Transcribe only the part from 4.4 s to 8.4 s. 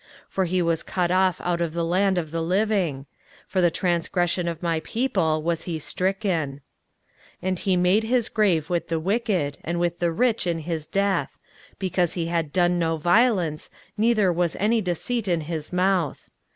of my people was he stricken. 23:053:009 And he made his